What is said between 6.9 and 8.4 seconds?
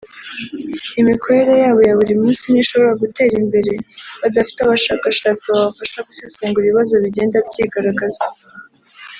bigenda byigaragaza